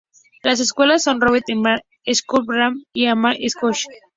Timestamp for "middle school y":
2.73-3.05